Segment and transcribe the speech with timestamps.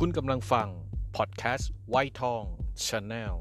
[0.00, 0.68] คุณกำลังฟัง
[1.16, 2.42] พอดแคสต์วัยทอง
[2.86, 3.34] Channel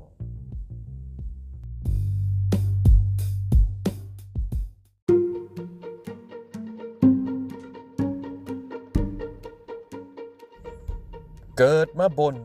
[11.58, 12.36] เกิดมาบ่น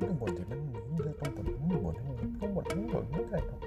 [0.00, 0.58] ต้องบ่นที่มัน
[1.20, 1.94] ต้องบ่นต้องบ่น
[2.40, 3.60] ต้องบ่นต้องบ่นไม่ได้ครับ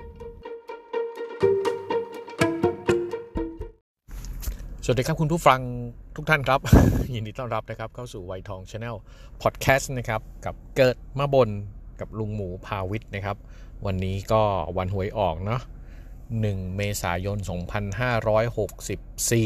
[4.83, 5.61] สวัสดีครับคุณผู้ฟัง
[6.21, 6.61] ทุกท่านครับ
[7.13, 8.95] ยินดีต้อนรับนะครับเข้าสู่วัยทอง Channel
[9.41, 11.49] พอดแคสต์นะครับกับเกิดมาบ่น
[11.99, 13.37] กับลุงหมูพาวิทย์นะครับ
[13.85, 14.41] วันนี้ก็
[14.77, 15.61] วันหวยออกเนาะ
[16.17, 17.37] 1 เมษายน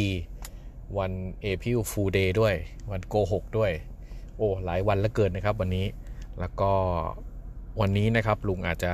[0.03, 2.55] 2564 วัน April Fool Day ด้วย
[2.91, 3.71] วันโกหกด้วย
[4.37, 5.85] โอ้หลายวันเหลือเกินนะครับวันนี้
[6.39, 6.71] แล้วก็
[7.81, 8.93] วันนี้นะครับลุงอาจจะ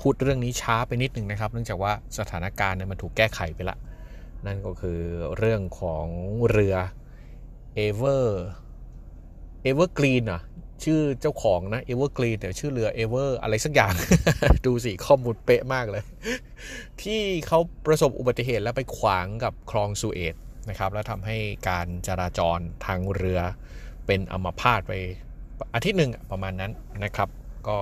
[0.00, 3.78] พูดเรื่องนี้ช้าไปนิดนึงนะครับ เนื่องจากว่าสถานการณ์เนี่ยมันถูกแก้ไขไปละ
[4.46, 5.00] นั่นก็คือ
[5.38, 6.06] เรื่องของ
[6.50, 6.76] เรือ
[7.86, 8.24] Ever
[9.68, 10.42] Evergreen อะ
[10.84, 13.94] ชื่อเจ้าของนะ Evergreen แต่ชื่อเรือ Ever อะไรสักอย่าง
[14.66, 16.04] ดูสิข้อมูลเป๊ะมากเลย
[17.02, 20.34] ที่เขาประสบอุบัติเหตุแล้วไปขวางกับคลองสุเอต
[20.68, 21.36] นะครับ แล้วทำให้
[21.68, 23.40] การจราจรทางเรือ
[24.06, 24.92] เป็นอัมพาตไป
[25.74, 26.72] อาทิตย์หนึ่งประมาณนั้น
[27.04, 27.28] นะครับ
[27.68, 27.78] ก็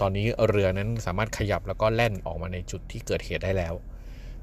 [0.00, 3.74] ตอนนี้เรือนั้นสามารถขยับแล้วก็แล่นออกมาในจุดที่เกิดเหตุได้แล้ว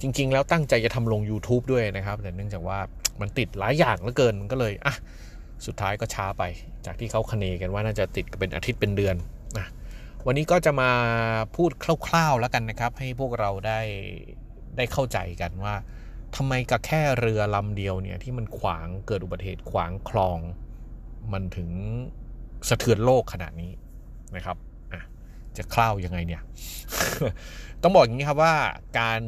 [0.04, 2.80] จริง ๆ แล้วตั้งใจจะทำลง YouTube ด้วยนะครับ แต่เนื่องจากว่า
[3.22, 4.96] มันติดหลายอย่างเหลือเกินมันก็เลยอะ
[5.66, 6.44] สุดท้ายก็ช้าไป
[6.86, 9.16] จากที่เขาคเนกันว่าน่าจะติดเป็นอาทิตย์เป็นเดือน
[9.58, 9.68] นะ
[10.26, 10.92] วันนี้ก็จะมา
[11.56, 11.72] พูด
[12.08, 13.80] คร่าวๆแล้วกันนะครับ ให้พวกเราได้
[14.78, 15.76] ได้เข้าใจกันว่า
[16.36, 20.40] ทำไมกับแค่เรือลำเดียวเนี่ยที่มันขวางเกิดอุบัติเหตุขวางคลอง
[21.34, 21.70] มันถึง
[22.70, 23.72] สะเทือนโลกขนาดนี้
[24.36, 24.58] นะครับ
[25.58, 26.42] จะคร่าวยังไงเนี่ย
[27.82, 28.56] ต้องบอกอย่างนี้ครับว่า
[29.00, 29.22] การ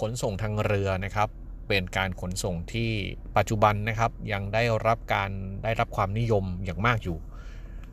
[0.00, 1.28] ขนส่งทางเรือนะครับ
[1.68, 2.90] เป็นการขนส่งที่
[3.36, 5.30] ปัจจุบันนะครับ ยังได้รับการ
[5.64, 7.18] ได้รับความนิยมอย่างมากอยู่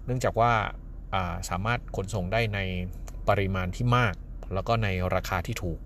[0.05, 2.59] เนื่องจากว่าาสามารถขนส่งได้ใน
[3.29, 4.13] ปริมาณที่มาก
[4.53, 5.79] แล้วก็ในราคาที่ถูก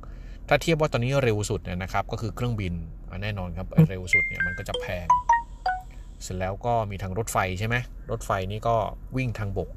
[0.47, 2.73] ถ้าเทียบว่าตอนนี้เร็วสุดเนี่ยนะครับ ก็คือเครื่องบิน
[3.23, 5.07] แน่นอนครับเร็วสุดเนี่ยมันก็จะแพง
[6.23, 7.75] เสร็จแล้วก็มีทางรถไฟใช่ไหม
[8.11, 8.75] รถไฟนี่ก็
[9.17, 9.69] วิ่งทางบก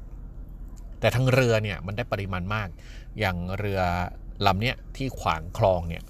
[0.99, 2.67] แต่ทางเรือเนี่ยมันได้ปริมาณมาก
[3.19, 3.81] อย่างเรือ
[4.45, 6.03] ลำเนี้ยที่ขวางคลองเนี่ย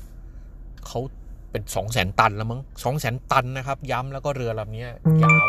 [0.86, 1.00] เขา
[1.52, 4.86] เป็น2 0 0 0 0 0ตันแล้วมั้ง2 0 0 0 0 0ตันนะครับ ย้ำแล้วก็เรือลำนี้
[5.24, 5.48] ยาว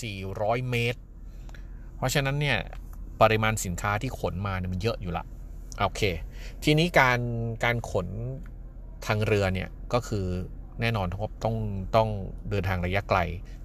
[0.00, 1.00] 400เมตร
[1.96, 2.58] เพราะฉะนั้นเนี่ย
[3.22, 5.24] ปริมาณสินค้าที่ขนมาเนี่ยมันเยอะอยู่ละ
[5.80, 6.02] โอเค
[6.64, 7.20] ทีนี้การ
[7.64, 8.08] การขน
[9.06, 10.26] ทางเรือเนี่ยก็คือ
[10.80, 11.56] แน่นอนครับต้อง
[11.96, 12.08] ต้อง
[12.50, 13.18] เดินทางระยะไกล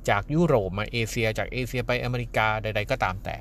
[0.10, 3.36] จากยุโรปมาเอเชีย จากเอเชียไปอเมริกาใด ๆ ก็ตามแต่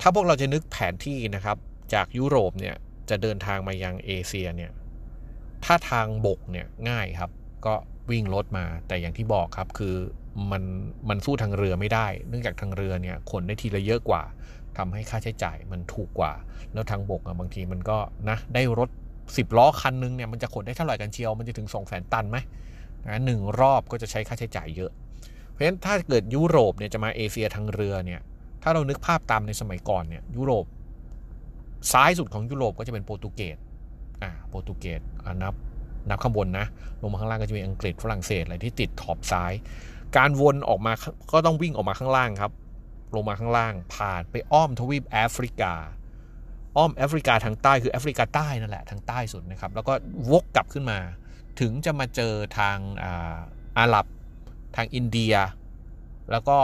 [0.00, 1.56] ถ้าพวกเราจะนึกแผนที่นะครับ
[1.94, 2.76] จากยุโรปเนี่ย
[3.10, 4.72] จะเดินทางมายังเอเชียเนี่ย
[5.64, 7.30] ถ้าทางบกเนี่ยง่ายครับ
[7.66, 7.74] ก็
[8.10, 9.96] วิ่งรถมาแต่อย่างที่บอกครับคือ
[10.50, 10.62] มัน
[11.08, 14.22] มันสู้ทางเรือไม่ได้ เนื่องจากทางเรือเนี่ยขนได้ทีละเยอะกว่า
[14.78, 16.32] ทำให้ค่าใช้จ่ายมันถูกกว่า
[16.72, 18.90] แล้วทางบกอะบางทีมันก็นะได้รถ
[19.24, 22.38] 10 ล้อคันนึงเนี่ยมันจะขนได้เท่าไหร่กันเชียว มันจะถึง 2 0 0 0 0 0 ตันไหม
[23.06, 24.90] นะหนึ่งรอบก็จะใช้ค่าใช้จ่ายเยอะ
[25.50, 28.20] เพราะฉะนั้นถ้าเกิดยุโรปเนี่ยจะมาเอเชียทางเรือเนี่ย
[28.62, 30.66] ถ้าเรานึกภาพตามในสมัยก่อนเนี่ยยุโรป
[31.92, 33.56] ซ้ายสุดของยุโรปก็จะเป็นโปรตุเกส
[34.22, 35.00] อ่าโปรตุเกส
[35.42, 35.54] นับ
[36.10, 36.66] นับข้างบนนะ
[37.00, 39.52] ลงมาข้างล่างก็จะมีอังกฤษฝรั่งเศสอะไรที่ติดขอบซ้าย
[40.16, 40.92] การวนออกมา
[41.32, 42.52] ก็ต้องวิ่งออกมาข้างล่างครับ
[43.14, 45.74] ลงมาข้างล่าง ผ่านไปอ้อมทวีปแอฟริกา
[46.76, 49.92] อ้อมแอฟริกาทางใต้คือแอฟริกาใต้นั่นแหละทางใต้สุดนะครับ แล้วก็
[50.30, 50.98] วกกลับขึ้นมา
[51.60, 53.36] ถึงจะมาเจอทางอา
[53.78, 54.06] อาหรับ
[54.76, 55.34] ทางอินเดีย
[56.30, 56.58] แล้วก็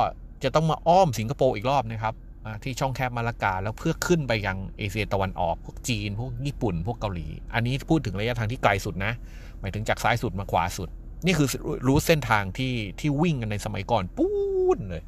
[0.45, 2.15] จะต้องมาอ้อมสิงคโปร์อีกรอบนะครับ
[2.63, 9.13] ที่ช่องแคบมาลากาแล้วเพื่อขึ้นไปยังเอเชียตะวันออก พวกจีน พวกญี่ปุ่น พวกเกาหลี อันนี้พูดถึงระยะทางที่ไกลสุดนะ
[9.61, 10.89] หมายถึงจากซ้ายสุดมาขวาสุด
[11.27, 11.49] นี่คือ
[11.87, 15.03] รู้เส้นทางที่ที่วิ่งกันในสมัยก่อนปู๊ดเลย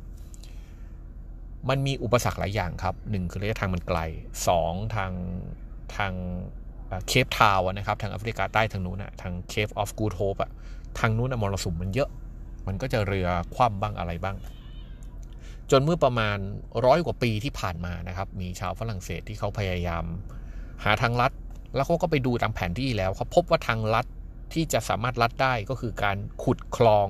[1.69, 3.99] มันมีอุปสรรคหลายอย่างครับหนึ่งคือระยะทางมันไกล
[4.49, 5.13] สองทาง
[5.97, 6.13] ทาง
[7.09, 10.51] เคปทาวนะครับ ทางแอฟริกาใต้ทางนู้นนะทางเคปออฟกูดโฮปอะ
[10.99, 12.11] ทางนู้นมรสุมมันเยอะ
[12.67, 14.37] มันก็จะเรือคว่ำบ้างอะไรบ้าง
[15.71, 16.39] จนเมื่อประมาณ
[16.87, 20.05] ร้อยกว่าปีที่ผ่านมานะครับ มีชาวฝรั่งเศสที่เขาพยายาม
[20.85, 21.33] หาทางลัด
[21.75, 24.07] แล้วเขาก็ไปดูตามแผนที่แล้วเขาพบว่าทางลัด
[24.53, 27.09] ที่จะสามารถลัดได้ก็คือการขุดคลอง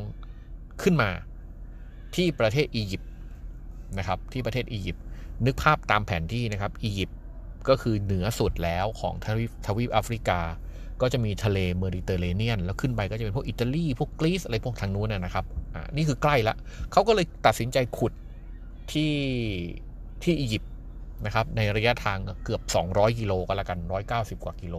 [0.82, 1.10] ขึ้นมา
[2.14, 3.10] ที่ประเทศอียิปต์
[3.98, 5.04] นะครับที่ประเทศอียิปต์
[5.46, 7.16] นึกภาพตามแผนที่นะครับอียิปต์
[7.68, 10.40] ก็คือเหนือสุดแล้วของทวีปทวีปแอฟริกา
[11.00, 15.44] ก็จะมีทะเลเมดิเตอร์เรเนียน แล้วขึ้นไปก็จะเป็นพวกอิตาลีพวกกรีซอะไรพวกทางนู้นนะครับ
[15.74, 16.54] อ่านี่คือใกล้ละ
[16.92, 18.12] เขาก็เลยตัดสินใจขุด
[18.92, 19.14] ที่
[20.22, 20.72] ที่อียิปต์
[21.24, 23.78] นะครับในระยะทางเกือบ 200 กิโลก็แล้วกัน
[24.10, 24.76] 190 กว่ากิโล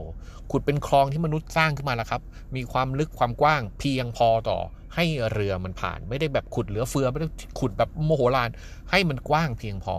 [0.51, 2.21] ขุดเป็นคลองที่มนุษย์สร้างขึ้นมาแล้วครับ
[2.55, 4.59] มีความลึกความกว้างเพียงพอต่อ
[4.95, 7.27] ให้เรือมันผ่าน ไม่ได้แบบขุดเหลือเฟือ ไม่ได้
[7.59, 8.49] ขุดแบบโมโหลาน
[8.91, 9.95] ให้มันกว้างเพียงพอ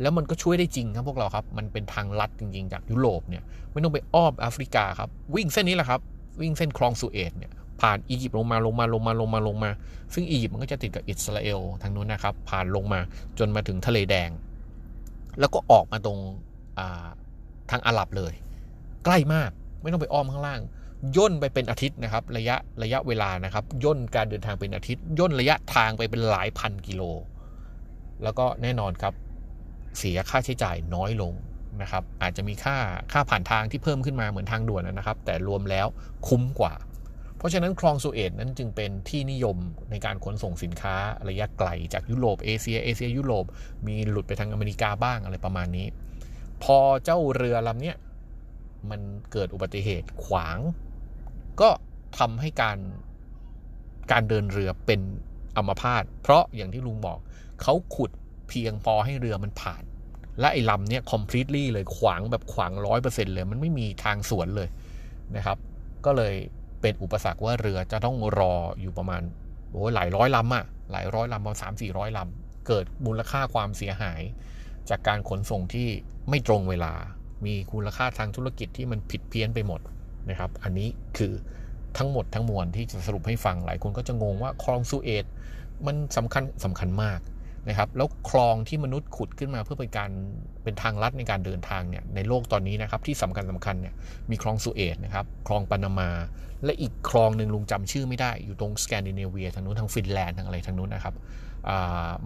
[0.00, 6.00] แล้วมันก็ช่วยได้จริงครับพวกเราครับ มันเป็นทางลัดจริง ๆ จากยุโรปเนี่ย ไม่ต้องไปอ้อมแอฟริกาครับ วิ่งเส้นนี้แหละครับ
[6.40, 9.70] วิ่งเส้นคลองสุเอตเนี่ย ผ่านอียิปต์ลงมาลงมาลงมาลงมาลงมา
[10.14, 13.00] ซึ่งอียิปต์มันก็จะติดกับอิสราเอลทางนู้นนะครับ ผ่านลงมา
[13.38, 14.30] จนมาถึงทะเลแดง
[15.38, 16.18] แล้วก็ออกมาตรง
[17.70, 18.32] ทางอาหรับเลย
[19.04, 19.50] ใกล้มาก
[19.82, 20.60] ไม่ต้องไปอ้อมข้างล่าง
[21.16, 27.02] ย่นไปเป็นอาทิตย์นะครับ ระยะระยะเวลานะครับ ย่นการเดินทางเป็นอาทิตย์ ย่นระยะทางไปเป็นหลายพันกิโล
[28.22, 29.14] แล้วก็แน่นอนครับ
[29.98, 31.32] เสียค่าใช้จ่ายน้อยลง
[31.82, 32.76] นะครับ อาจจะมีค่า
[33.12, 35.86] ค่าผ่านทางที่เพิ่มขึ้นมาเหมือนทางด่วนนะครับ แต่รวมแล้ว
[36.28, 36.72] คุ้มกว่า
[37.44, 39.56] ราะฉะนั้นคลองสุเอตนั้นจึงเป็นที่นิยม
[39.90, 40.94] ในการขนส่งสินค้า
[41.28, 43.44] ระยะไกลจากยุโรปเอเชียเอเชียยุโรป
[43.86, 45.86] มีหลุดไปทางอเมริกาบ้างอะไรประมาณนี้
[46.64, 47.96] พอเจ้าเรือลำเนี้ย
[48.90, 49.00] มัน
[49.32, 50.58] เกิดอุบัติเหตุขวาง
[51.60, 51.70] ก็
[52.18, 52.78] ทำให้การ
[54.12, 55.00] การเดินเรือเป็น
[55.56, 57.18] อัมพาตเพราะอย่างที่ลุงบอก
[57.62, 58.10] เขาขุด
[58.48, 59.82] เพียงพอให้เรือมันผ่าน
[60.40, 64.68] และไอ้ลำเนี้ย completely เลยขวางแบบขวางร้อยเปอร์เซ็นเลย มันไม่มีทางสวนเลย
[65.36, 65.58] นะครับ
[66.06, 66.34] ก็เลย
[66.84, 69.22] เป็นอุปสรรคว่าเรือจะต้องรออยู่ประมาณ
[69.70, 74.20] โอ้หลายร้อยลำอะหลายร้อยลำประมาณสามสี่ร้อยลำเกิดมูลค่าความเสียหาย
[74.90, 75.88] จากการขนส่งที่
[76.28, 76.92] ไม่ตรงเวลา
[77.46, 79.80] มีคุณค่าทางธุรกิจที่มันผิดเพี้ยนไปหมด
[80.28, 81.32] นะครับ อันนี้คือ
[81.98, 85.24] ทั้งหมดทั้งมวลที่จะสรุปให้ฟังหลายคนก็จะงงว่าคลองสุเอต
[85.86, 87.20] มันสำคัญสำคัญมาก
[87.68, 90.10] นะครับแล้วคลองที่มนุษย์ขุดขึ้นมาเพื่อเป็นการ
[90.64, 93.94] เป็นทางลัดในการเดินทางเนี่ยในโลกตอนนี้นะครับที่สำคัญสำคัญเนี่ย
[94.30, 96.10] มีคลองสุเอตนะครับคลองปานามา
[96.64, 101.14] และอีกคลองหนึ่งลุงจำชื่อไม่ได้ อยู่ตรงสแกนดิเนเวียทางนู้นทางฟินแลนด์ทางอะไรทางนู้นนะครับ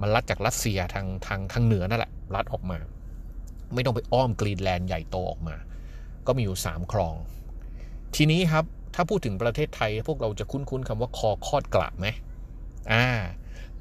[0.01, 2.79] มันลัดจากรัสเซียทางทางทางเหนือนั่นแหละลัดออกมา
[3.75, 5.57] ไม่ต้องไปอ้อมกรีนแลนด์ใหญ่โตออกมา
[6.27, 7.15] ก็มีอยู่ 3 คลอง
[8.17, 8.65] ทีนี้ครับ
[8.95, 12.07] ถ้าพูดถึงประเทศไทยพวกเราจะคุ้นๆคำว่าคอคอดกระไหม
[12.93, 13.07] อ่า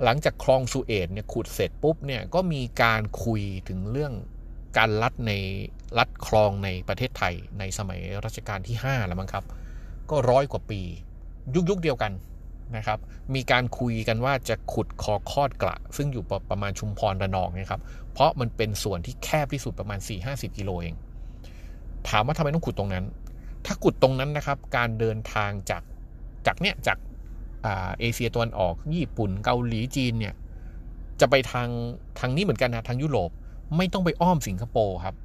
[0.04, 4.14] หลังจากคลองสุเอตเนี่ยขุดเสร็จปุ๊บเนี่ยก็มีการคุยถึงเรื่อง
[4.78, 5.32] การลัดใน
[5.98, 9.46] ลัดคลองในประเทศไทยในสมัยรัชกาลที่ 5 แล้วมั้งครับ
[10.10, 10.82] ก็ร้อยกว่าปี
[11.56, 12.12] ยุคยุคเดียวกัน
[12.76, 13.00] นะครับ
[13.36, 17.82] มีการคุยกันว่าจะขุดคอคอดกระ ซึ่งอยู่ประมาณชุมพรระนองนะครับ
[18.14, 20.96] เพราะมันเป็นส่วนที่แคบที่สุดประมาณ 4-50 กิโลเอง
[22.10, 23.06] ถามว่าทำไมต้องขุดตรงนั้น
[23.66, 25.84] ถ้าขุดตรงนั้นนะครับ การเดินทางจาก
[26.48, 26.98] จากเนี้ยจาก
[27.64, 30.34] เอเชียตะวันออก ญี่ปุ่น เกาหลีจีนเนี่ย
[31.20, 31.70] จะไปทาง
[32.20, 33.30] ทางนี้เหมือนกันนะทางยุโรป
[33.78, 35.16] ไม่ต้องไปอ้อมสิงคโปร์ครับ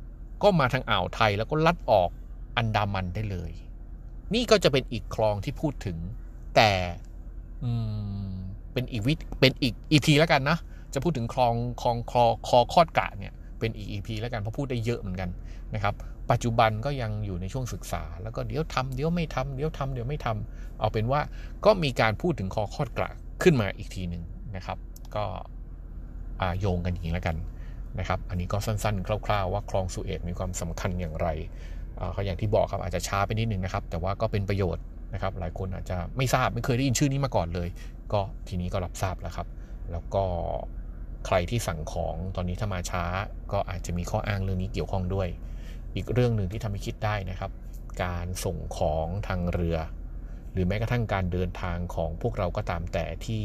[0.42, 2.10] ก็มาทางอ่าวไทยแล้วก็ลัดออก
[2.56, 3.52] อันดามันได้เลย
[4.34, 5.98] นี่ก็จะเป็นอีกคลองที่พูดถึง
[6.56, 6.70] แต่
[8.72, 10.58] เป็นอีกวิเป็นอีกอีพีแล้วกันนะ
[10.94, 15.30] จะพูดถึงคลองคลองคอคอคอดกะเนี่ยเป็นอีกอีพีแล้วกันเพราะพูดได้เยอะเหมือนกัน
[15.74, 15.94] นะครับ
[16.30, 21.20] ปัจจุบันก็ยังอยู่ในช่วงศึกษา แล้วก็เดี๋ยวทำเดี๋ยวไม่ทำเดี๋ยวทำเดี๋ยวไม่ทำเอาเป็นว่า
[21.64, 23.10] ก็มีการพูดถึงคอคอดกะ
[23.42, 24.22] ขึ้นมาอีกทีหนึ่ง
[24.56, 24.78] นะครับ
[25.16, 25.24] ก็
[26.60, 27.36] โยงกันอย่างนี้แล้วกัน
[27.98, 31.28] นะครับ อันนี้ก็สั้นๆ คร่าวๆ ว่าคลองสุเอตมีความสำคัญอย่างไร
[32.12, 34.84] เขาอย่างที่บอกครับอาจจะช้าไปนิดนึงนะครับ แต่ว่าก็เป็นประโยชน์
[35.14, 37.68] นะครับ หลายคนอาจจะไม่ทราบไม่เคยได้ยินชื่อนี้มาก่อนเลย
[38.12, 39.46] ก็ทีนี้ก็รับทราบแล้วครับ
[39.92, 40.24] แล้วก็
[41.26, 43.04] ใครที่สั่งของตอนนี้ถ้ามาช้า
[43.52, 45.28] ก็อาจจะมีข้ออ้างเรื่องนี้เกี่ยวข้องด้วย
[45.94, 47.50] อีกเรื่องหนึ่งที่ทำให้คิดได้นะครับ
[48.04, 49.78] การส่งของทางเรือ
[50.52, 53.42] หรือแม้กระทั่งการเดินทางของพวกเราก็ตามแต่ที่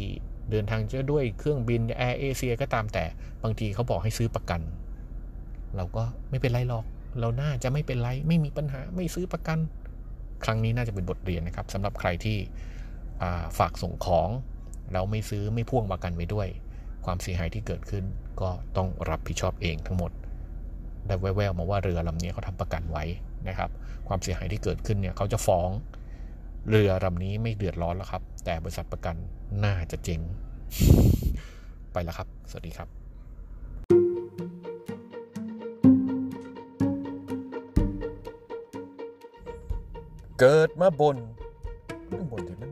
[0.51, 3.05] เดินทางจะด้วยเครื่องบินแอร์เอเชียก็ตามแต่
[3.43, 4.61] บางทีเขาบอกให้ซื้อประกัน
[5.75, 6.85] เราก็ไม่เป็นไรหรอก
[7.19, 9.59] เราน่าจะไม่เป็นไร ไม่มีปัญหาไม่ซื้อประกัน
[10.43, 12.37] ครั้งนี้น่าจะเป็นบทเรียนนะครับสำหรับใครที่
[13.57, 14.29] ฝากส่งของ
[14.91, 16.47] แล้วไม่ซื้อไม่พ่วงประกันไว้ด้วย
[17.05, 18.05] ความเสียหายที่เกิดขึ้น
[18.41, 20.11] ก็ต้องรับผิดชอบเองทั้งหมด
[21.07, 23.03] ได้แววๆมาว่าเรือลำนี้เขาทำประกันไว้
[23.47, 23.69] นะครับ
[24.07, 25.69] ความเสียหายที่เกิดขึ้นเนี่ยเขาจะฟ้อง
[26.69, 29.15] เรือลำนี้ไม่เดือดร้อนแล้วครับ แต่บริษัทประกัน
[29.65, 30.21] น่าจะเจ๊ง
[31.93, 32.89] ไปแล้วครับ สวัสดีครับ
[40.39, 41.17] เกิดมาบน
[42.09, 42.71] ไม่บ่นที่มัน